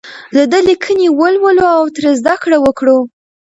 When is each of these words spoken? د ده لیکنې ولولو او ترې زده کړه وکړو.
د 0.35 0.37
ده 0.51 0.59
لیکنې 0.69 1.07
ولولو 1.19 1.65
او 1.77 1.83
ترې 1.95 2.11
زده 2.19 2.35
کړه 2.43 2.57
وکړو. 2.65 2.99